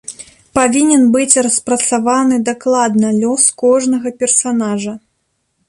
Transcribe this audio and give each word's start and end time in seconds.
Павінен 0.57 1.03
быць 1.15 1.41
распрацаваны 1.47 2.39
дакладна 2.49 3.13
лёс 3.21 3.47
кожнага 3.65 4.09
персанажа. 4.25 4.99